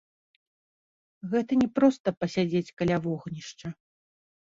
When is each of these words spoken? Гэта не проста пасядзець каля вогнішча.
Гэта 1.33 1.53
не 1.63 1.67
проста 1.79 2.07
пасядзець 2.21 2.73
каля 2.81 2.97
вогнішча. 3.05 3.67